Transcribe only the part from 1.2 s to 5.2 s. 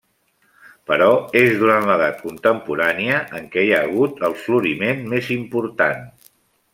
és durant l'edat contemporània en què hi ha hagut el floriment